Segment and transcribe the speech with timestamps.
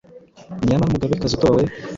[0.67, 1.61] Nyamara Umugabekazi utowe